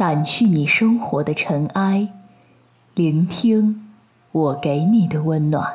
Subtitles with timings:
[0.00, 2.08] 掸去你生活的尘埃，
[2.94, 3.92] 聆听
[4.32, 5.70] 我给你的温暖。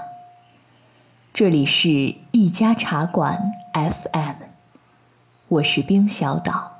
[1.32, 3.40] 这里是一家茶馆
[3.72, 4.38] FM，
[5.48, 6.72] 我是冰小岛。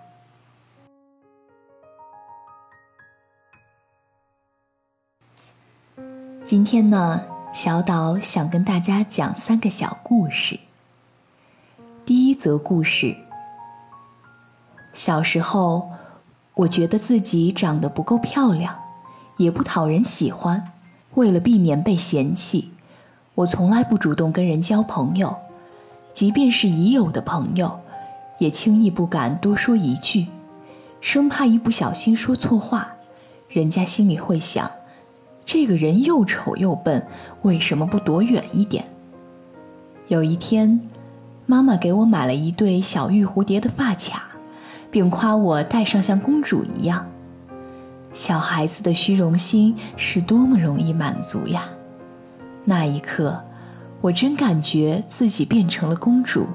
[6.44, 7.22] 今天呢，
[7.54, 10.60] 小岛想跟大家讲三个小故事。
[12.08, 13.16] 第一则故事：
[14.96, 15.88] 小时候。
[16.56, 18.74] 我觉得自己长得不够漂亮，
[19.38, 20.72] 也不讨人喜欢。
[21.16, 22.72] 为了避免被嫌弃，
[23.36, 25.36] 我从来不主动跟人交朋友，
[26.14, 27.80] 即便是已有的朋友，
[28.40, 30.28] 也轻易不敢多说一句，
[31.02, 32.94] 生怕一不小心说错话，
[33.50, 34.70] 人家心里会想：
[35.46, 37.06] 这个人又丑又笨，
[37.42, 38.86] 为什么不躲远一点？
[40.08, 40.80] 有一天，
[41.46, 44.35] 妈妈给我买了一对小玉蝴蝶的发卡。
[44.96, 47.06] 并夸我戴上像公主一样。
[48.14, 51.64] 小孩子的虚荣心是多么容易满足呀！
[52.64, 53.44] 那一刻，
[54.00, 56.48] 我真感觉自己变成了公主，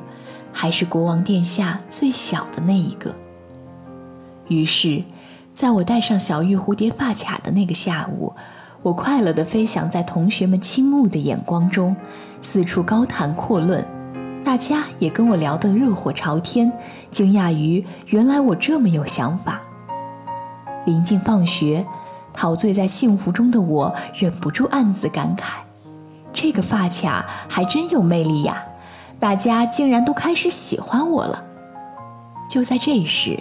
[0.54, 3.14] 还是国王殿下最小的那一个。
[4.48, 5.04] 于是，
[5.52, 8.32] 在我戴上小玉蝴蝶发卡的那个下午，
[8.80, 11.94] 我快乐地飞翔在同学们倾慕的眼光中，
[12.40, 13.84] 四处高谈阔论。
[14.44, 16.72] 大家也跟我聊得热火朝天，
[17.10, 19.60] 惊讶于原来我这么有想法。
[20.86, 21.84] 临近放学，
[22.32, 25.60] 陶醉在幸福中的我忍不住暗自感慨：
[26.32, 28.62] 这个发卡还真有魅力呀！
[29.18, 31.44] 大家竟然都开始喜欢我了。
[32.48, 33.38] 就在这时，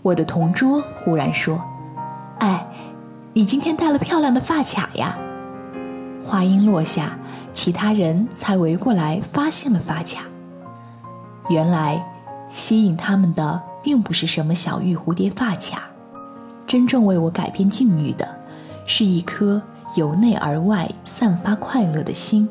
[0.00, 1.62] 我的同桌忽然说
[2.40, 2.66] ：“哎，
[3.34, 5.18] 你今天戴了漂亮的发卡呀！”
[6.24, 7.18] 话音落下，
[7.52, 10.24] 其他人才围过来发现了发卡。
[11.48, 12.04] 原来，
[12.50, 15.82] 吸引他们的并不是什么小玉蝴蝶发卡，
[16.66, 18.28] 真正为我改变境遇的，
[18.86, 19.60] 是一颗
[19.96, 22.48] 由内而外散发快乐的心。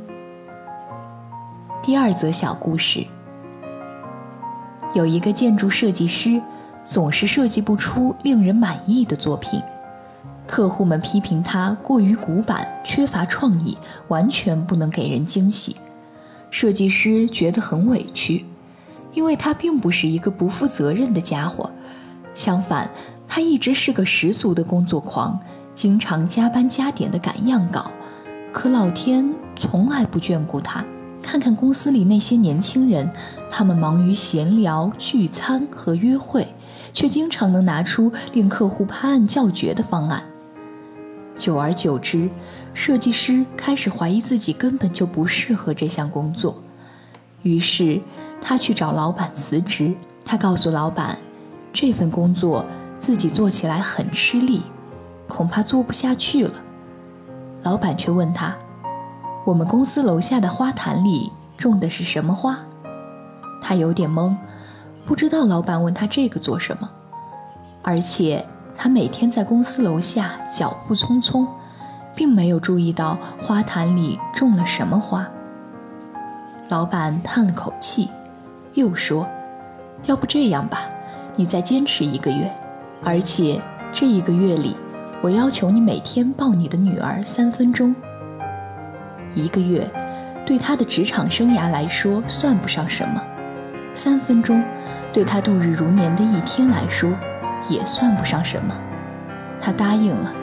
[1.81, 3.05] 第二则小故事：
[4.93, 6.41] 有一个建筑设计师，
[6.83, 9.61] 总是设计不出令人满意的作品，
[10.49, 13.77] 客户们批评他过于古板、缺乏创意，
[14.07, 15.75] 完全不能给人惊喜。
[16.49, 18.43] 设计师觉得很委屈。
[19.13, 21.69] 因为他并不是一个不负责任的家伙，
[22.33, 22.89] 相反，
[23.27, 25.39] 他一直是个十足的工作狂，
[25.75, 27.91] 经常加班加点的赶样稿。
[28.51, 30.83] 可老天从来不眷顾他。
[31.21, 33.07] 看看公司里那些年轻人，
[33.51, 36.47] 他们忙于闲聊、聚餐和约会，
[36.91, 40.23] 却经常能拿出令客户拍案叫绝的方案。
[41.39, 42.29] 久而久之，
[42.73, 46.61] 设计师开始怀疑自己根本就不适合这项工作，
[47.41, 47.99] 于是。
[48.41, 49.93] 他去找老板辞职。
[50.23, 51.17] 他告诉老板，
[51.73, 52.65] 这份工作
[52.97, 54.61] 自己做起来很吃力，
[55.27, 56.53] 恐怕做不下去了。
[57.63, 58.55] 老板却问他
[59.45, 62.57] ：“我们公司楼下的花坛里种的是什么花？”
[63.61, 64.33] 他有点懵，
[65.05, 66.89] 不知道老板问他这个做什么。
[67.81, 68.45] 而且
[68.81, 71.45] 他每天在公司楼下脚步匆匆，
[72.15, 75.27] 并没有注意到花坛里种了什么花。
[76.69, 78.09] 老板叹了口气。
[78.75, 79.27] 又说
[80.05, 80.83] ：“要不这样吧，
[81.35, 82.49] 你再坚持一个月，
[83.03, 83.59] 而且
[83.91, 84.75] 这一个月里，
[85.21, 87.93] 我要求你每天抱你的女儿三分钟。
[89.33, 89.89] 一个月，
[90.45, 93.19] 对他的职场生涯来说算不上什么；
[93.95, 94.63] 三分钟，
[95.11, 97.11] 对他度日如年的一天来说，
[97.69, 98.75] 也算不上什么。”
[99.61, 100.33] 他答应了。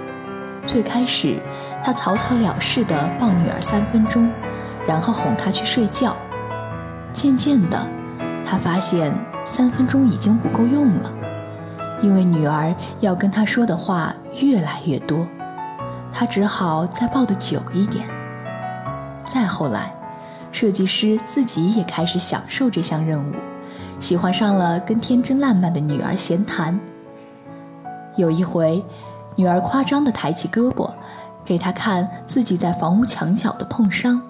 [0.66, 1.38] 最开始，
[1.84, 4.28] 他草草了事地抱女儿三分钟，
[4.86, 6.16] 然后哄她去睡觉。
[7.12, 7.86] 渐渐的。
[8.48, 9.12] 他发现
[9.44, 11.12] 三分钟已经不够用了，
[12.00, 15.26] 因为女儿要跟他说的话越来越多，
[16.12, 18.06] 他只好再抱得久一点。
[19.26, 19.92] 再后来，
[20.52, 23.34] 设计师自己也开始享受这项任务，
[23.98, 26.78] 喜欢上了跟天真烂漫的女儿闲谈。
[28.16, 28.82] 有一回，
[29.34, 30.90] 女儿夸张地抬起胳膊，
[31.44, 34.20] 给他看自己在房屋墙角的碰伤。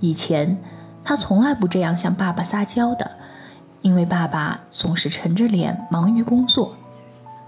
[0.00, 0.56] 以前，
[1.04, 3.10] 他从来不这样向爸爸撒娇的。
[3.82, 6.76] 因为爸爸总是沉着脸忙于工作，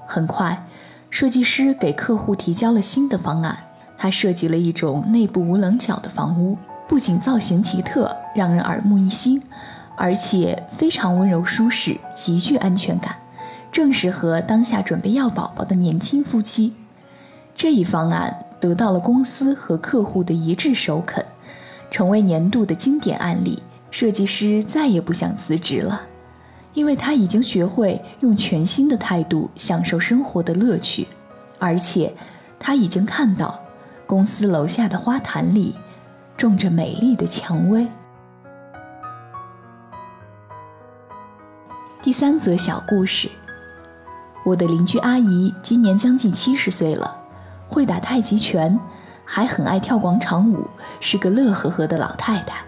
[0.07, 0.67] 很快，
[1.11, 3.55] 设计师给客户提交了新的方案。
[3.99, 6.57] 他设计了一种内部无棱角的房屋，
[6.89, 9.43] 不仅造型奇特，让人耳目一新，
[9.95, 13.15] 而且非常温柔舒适，极具安全感，
[13.73, 16.75] 正适合当下准备要宝宝的年轻夫妻。
[17.57, 21.25] 这一方案得到了公司和客户的一致首肯，
[21.91, 23.61] 成为年度的经典案例。
[23.91, 26.03] 设计师再也不想辞职了。
[26.75, 31.07] 因为他已经学会用全新的态度享受生活的乐趣。
[31.59, 32.13] 而且
[32.59, 33.59] 他已经看到
[34.07, 35.75] 公司楼下的花坛里
[36.37, 37.87] 种着美丽的蔷薇。
[42.03, 43.31] 第三则小故事：
[44.45, 47.17] 我的邻居阿姨今年将近七十岁了，
[47.69, 48.79] 会打太极拳，
[49.25, 50.67] 还很爱跳广场舞，
[50.99, 52.61] 是个乐呵呵的老太太。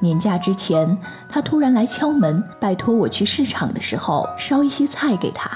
[0.00, 0.98] 年假之前，
[1.30, 5.50] 她突然来敲门，拜托我去市场的时候捎一些菜给她。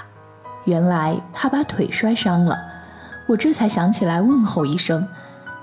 [0.64, 2.56] 原来她把腿摔伤了，
[3.28, 5.06] 我这才想起来问候一声：“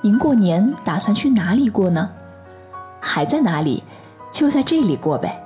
[0.02, 2.08] 您过年打算去哪里过呢
[3.02, 3.84] ？”“还在哪里？
[4.32, 5.44] 就在这里过呗。”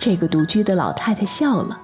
[0.00, 1.78] 这个独居的老太太笑了。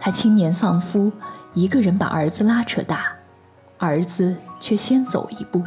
[0.00, 1.10] 他青年丧夫，
[1.54, 3.12] 一个人把儿子拉扯大，
[3.78, 5.62] 儿子却先走一步。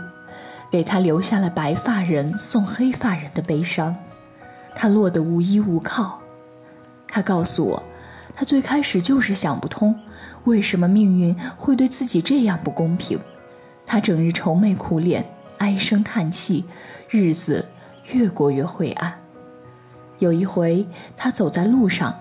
[0.71, 3.93] 给他留下了白发人送黑发人的悲伤，
[4.73, 6.17] 他落得无依无靠。
[7.09, 7.83] 他告诉我，
[8.33, 9.93] 他最开始就是想不通，
[10.45, 13.19] 为什么命运会对自己这样不公平。
[13.85, 15.25] 他整日愁眉苦脸，
[15.57, 16.63] 唉声叹气，
[17.09, 17.65] 日子
[18.13, 19.13] 越过越灰暗。
[20.19, 20.87] 有一回，
[21.17, 22.15] 他走在路上，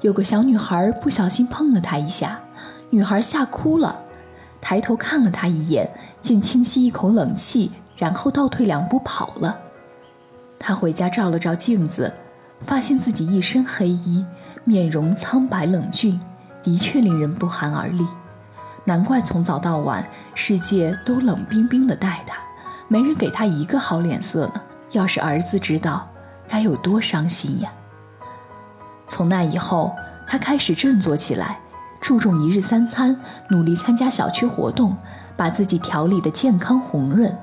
[0.00, 2.40] 有个小女孩不小心碰了他一下，
[2.90, 3.98] 女孩吓哭了，
[4.60, 5.88] 抬头看了他一眼，
[6.22, 7.70] 竟轻吸一口冷气。
[7.98, 9.58] 然后倒退两步跑了。
[10.58, 12.12] 他回家照了照镜子，
[12.66, 14.22] 发现自己一身黑衣，
[14.64, 16.20] 面容苍白冷峻，
[16.62, 18.06] 的确令人不寒而栗。
[18.84, 22.36] 难怪从早到晚，世界都冷冰冰的待他，
[22.86, 24.60] 没人给他一个好脸色呢。
[24.92, 26.06] 要是儿子知道，
[26.46, 27.72] 该有多伤心呀！
[29.08, 29.94] 从那以后，
[30.26, 31.58] 他开始振作起来，
[32.00, 33.16] 注重一日三餐，
[33.48, 34.96] 努力参加小区活动，
[35.36, 37.34] 把自己调理得健康红润。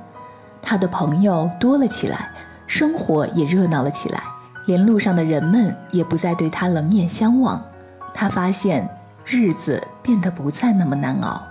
[0.61, 2.29] 他的朋友多了起来，
[2.67, 4.21] 生活也热闹了起来，
[4.65, 7.61] 连路上的人们也不再对他冷眼相望。
[8.13, 8.87] 他发现
[9.25, 11.41] 日子变得不再那么难熬。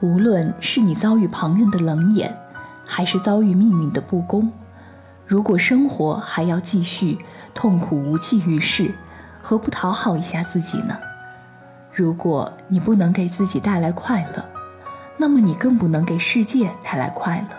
[0.00, 2.34] 无论是你遭遇旁人的冷眼，
[2.86, 4.50] 还是遭遇命运的不公，
[5.26, 7.18] 如果生活还要继续，
[7.54, 8.94] 痛苦无济于事，
[9.42, 10.96] 何不讨好一下自己呢？
[11.92, 14.44] 如果你不能给自己带来快乐，
[15.16, 17.56] 那么你更不能给世界带来快乐。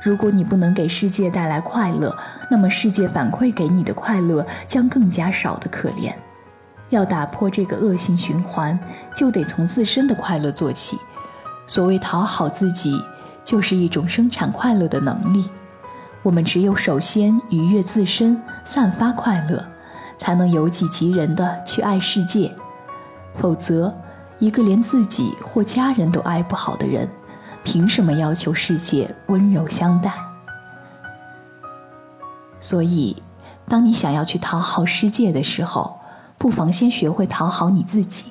[0.00, 2.16] 如果你不能给世界带来快乐，
[2.48, 6.12] 那么世界反馈给你的快乐将更加少的可怜。
[6.90, 8.78] 要打破这个恶性循环，
[9.14, 10.96] 就得从自身的快乐做起。
[11.66, 13.04] 所谓讨好自己，
[13.44, 15.50] 就是一种生产快乐的能力。
[16.22, 19.62] 我们只有首先愉悦自身，散发快乐，
[20.18, 22.52] 才能由己及人的去爱世界。
[23.36, 23.94] 否则，
[24.38, 27.08] 一个连自己或家人都爱不好的人。
[27.64, 30.12] 凭什么要求世界温柔相待？
[32.60, 33.20] 所以，
[33.68, 35.98] 当你想要去讨好世界的时候，
[36.38, 38.30] 不妨先学会讨好你自己，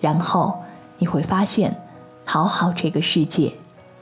[0.00, 0.58] 然后
[0.98, 1.76] 你会发现，
[2.24, 3.52] 讨好这个世界，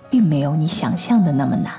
[0.08, 1.72] 并没有你想象的那么难。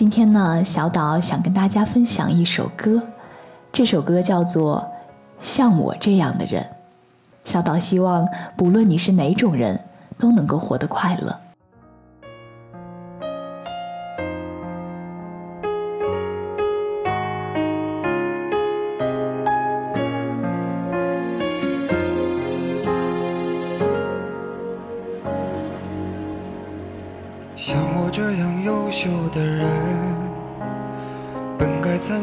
[0.00, 3.02] 今天呢，小岛想跟大家分享一首歌，
[3.70, 4.82] 这首歌叫做
[5.46, 6.62] 《像我这样的人》。
[7.44, 8.26] 小岛希望，
[8.56, 9.78] 不论你是哪种人，
[10.18, 11.38] 都能够活得快乐。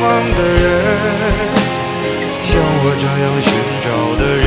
[0.00, 0.64] 茫的人，
[2.42, 3.48] 像我这样寻
[3.82, 3.86] 找
[4.16, 4.46] 的人，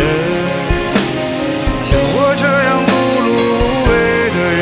[1.81, 2.91] 像我这样碌
[3.25, 3.89] 碌无为
[4.29, 4.61] 的人，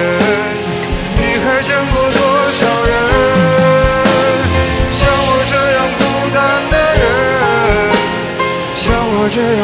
[1.16, 2.20] 你还见过多
[2.52, 2.92] 少人？
[4.94, 6.02] 像我这样孤
[6.34, 6.38] 单
[6.72, 7.06] 的人，
[8.76, 8.86] 像
[9.20, 9.62] 我这样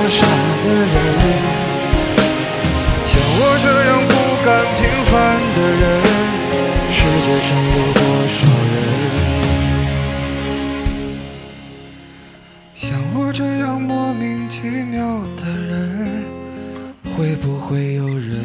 [17.93, 18.43] 有人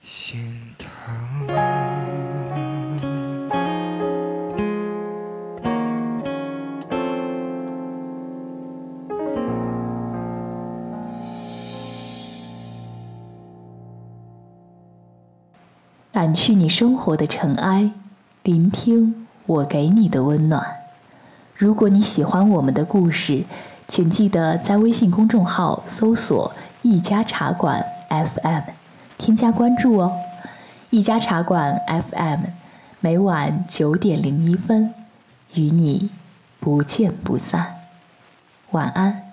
[0.00, 0.40] 心
[0.78, 0.88] 疼？
[16.12, 17.90] 掸去你生活的尘埃，
[18.44, 20.64] 聆听我给你的温暖。
[21.56, 23.42] 如果你喜欢我们的故事，
[23.86, 28.62] 请记得在微信公众号搜索“一家茶馆 FM”，
[29.18, 30.12] 添加关注哦。
[30.90, 32.40] 一家茶馆 FM，
[33.00, 34.94] 每晚九点零一分，
[35.54, 36.10] 与你
[36.60, 37.74] 不见不散。
[38.70, 39.23] 晚安。